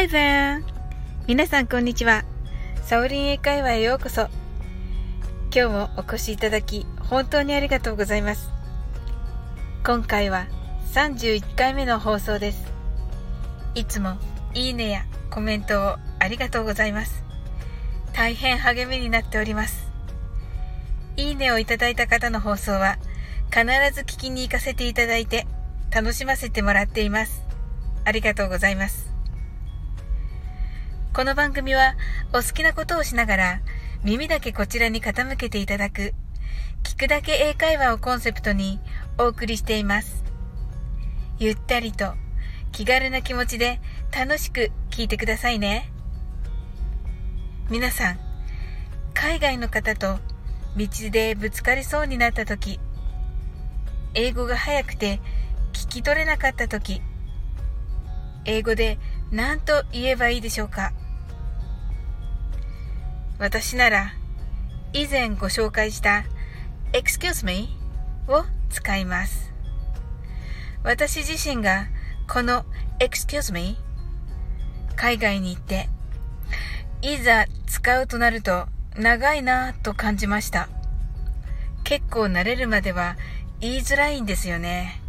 [0.00, 0.62] Hi there!
[1.26, 2.24] 皆さんこんにちは。
[2.82, 4.28] サオリン英会話へようこそ。
[5.54, 8.48] 今日もお越しいただき、本当にありがとうございます。
[9.84, 10.46] 今回は
[10.94, 12.64] 31回目の放送です。
[13.74, 14.16] いつも
[14.54, 17.22] いいねやコメントをありがとうございます。
[18.14, 19.86] 大変励みになっております。
[21.18, 22.96] いいねをいただいた方の放送は
[23.50, 25.46] 必ず聞きに行かせていただいて
[25.94, 27.42] 楽しませてもらっています。
[28.06, 29.09] ありがとうございます。
[31.12, 31.96] この番組は
[32.32, 33.60] お好きなことをしながら
[34.04, 36.14] 耳だけこちらに傾けていただく
[36.84, 38.78] 聞くだけ英会話をコンセプトに
[39.18, 40.22] お送りしています。
[41.40, 42.14] ゆったりと
[42.70, 43.80] 気軽な気持ちで
[44.16, 45.90] 楽しく聞いてくださいね。
[47.70, 48.18] 皆さん、
[49.12, 50.20] 海外の方と
[50.76, 52.78] 道でぶつかりそうになった時、
[54.14, 55.20] 英語が早くて
[55.72, 57.02] 聞き取れなかった時、
[58.44, 58.98] 英語で
[59.32, 60.92] 何と言えばいいでしょうか？
[63.38, 64.12] 私なら
[64.92, 66.24] 以前ご紹介した
[66.92, 67.68] excuse me
[68.26, 69.52] を使います。
[70.82, 71.86] 私自身が
[72.28, 72.64] この
[72.98, 73.76] excuse me
[74.96, 75.88] 海外に行って
[77.02, 80.68] いざ使うとなると長いなと感じました。
[81.84, 83.16] 結構慣れるまでは
[83.60, 85.00] 言いづらいんですよね。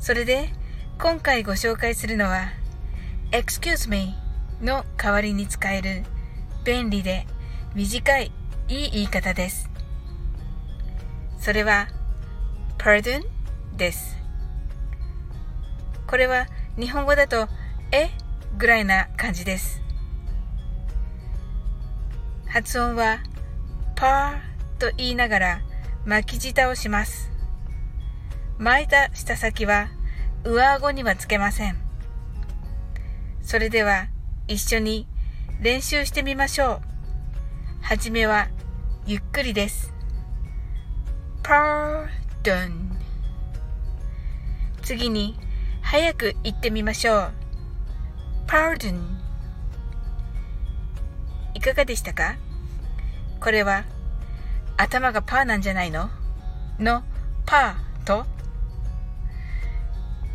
[0.00, 0.50] それで
[0.98, 2.48] 今回ご紹介するのは
[3.34, 4.14] excuse me
[4.62, 6.04] の代わりに使える
[6.64, 7.26] 便利で
[7.74, 8.30] 短い
[8.68, 9.68] いい言い方です。
[11.40, 11.88] それは
[12.78, 13.24] pardon
[13.76, 14.16] です。
[16.06, 16.46] これは
[16.78, 17.48] 日本語だと
[17.90, 18.10] え？
[18.56, 19.82] ぐらいな感じです。
[22.46, 23.18] 発音は
[23.96, 25.60] パーと言いながら
[26.06, 27.32] 巻き舌をします。
[28.58, 29.88] 巻いた舌先は
[30.44, 31.83] 上顎にはつけません。
[33.44, 34.06] それでは
[34.48, 35.06] 一緒に
[35.60, 36.80] 練習してみましょう。
[37.82, 38.48] はじめは
[39.06, 39.92] ゆっくりです。
[41.42, 42.90] pardon
[44.82, 45.38] 次に
[45.82, 47.32] 早く言ってみましょう。
[48.46, 48.98] pardon
[51.52, 52.36] いかがでしたか？
[53.40, 53.84] これは
[54.78, 56.08] 頭がパーなんじゃないの？
[56.80, 57.04] の
[57.44, 58.24] パーと？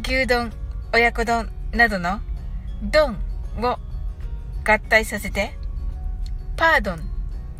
[0.03, 0.53] 牛丼、
[0.94, 2.22] 親子丼などの？
[2.82, 3.18] ドン
[3.62, 3.78] を
[4.66, 5.58] 合体させて、
[6.56, 7.02] パードン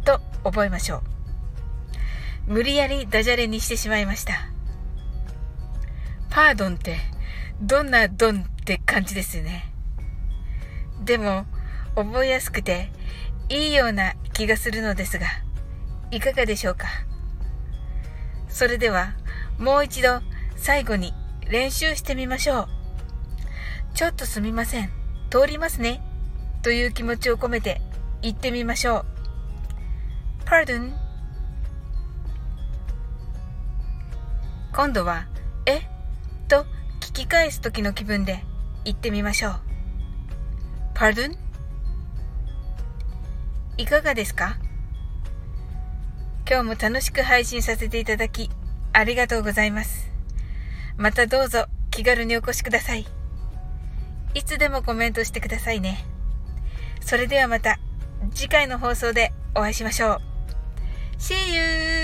[0.06, 1.04] と覚えましょ
[2.48, 2.52] う。
[2.54, 4.34] 無理やりダジャレにしてしまいました。
[6.30, 6.98] パードンって
[7.62, 9.72] どんなドンって感じですよね。
[11.04, 11.46] でも
[11.96, 12.92] 覚えやすくて
[13.50, 15.28] いいような気がするのですが、
[16.12, 16.88] いかがでしょうか？
[18.48, 19.14] それでは
[19.58, 20.22] もう一度
[20.56, 21.14] 最後に
[21.50, 22.68] 練習してみましょう。
[23.94, 24.99] ちょっとすみません。
[25.30, 26.02] 通りますね。
[26.62, 27.82] という気持ちを込めて
[28.22, 29.06] 言ってみましょ
[30.44, 30.46] う。
[30.46, 30.92] Pardon
[34.74, 35.28] 今度は、
[35.66, 35.82] え？
[36.48, 36.66] と
[37.00, 38.44] 聞き返す時の気分で
[38.86, 39.60] 言ってみましょう。
[40.96, 41.38] Pardon?
[43.78, 44.58] いかがですか？
[46.50, 48.50] 今日も楽しく配信させていただき、
[48.94, 50.12] ありがとうございます。
[50.98, 53.06] またどうぞ気軽にお越しください。
[54.34, 56.06] いつでもコメントしてくださいね。
[57.02, 57.80] それではまた
[58.34, 60.22] 次回の放送でお会いしましょう。
[61.20, 61.99] See you!